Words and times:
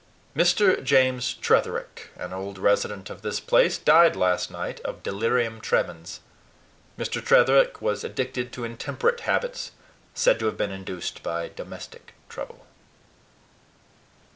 Mr. 0.35 0.83
James 0.83 1.35
Tretherick, 1.39 2.09
an 2.15 2.33
old 2.33 2.57
resident 2.57 3.11
of 3.11 3.21
this 3.21 3.39
place, 3.39 3.77
died 3.77 4.15
last 4.15 4.49
night 4.49 4.79
of 4.79 5.03
delirium 5.03 5.61
tremens. 5.61 6.21
Mr. 6.97 7.23
Tretherick 7.23 7.83
was 7.83 8.03
addicted 8.03 8.51
to 8.51 8.63
intemperate 8.63 9.19
habits, 9.19 9.73
said 10.15 10.39
to 10.39 10.47
have 10.47 10.57
been 10.57 10.71
induced 10.71 11.21
by 11.21 11.49
domestic 11.49 12.15
trouble. 12.29 12.65